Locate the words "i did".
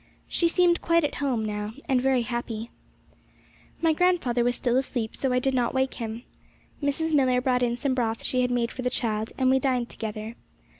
5.31-5.53